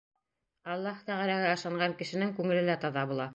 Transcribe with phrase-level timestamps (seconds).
[0.75, 3.29] Аллаһ Тәғәләгә ышанған кешенең күңеле лә таҙа була.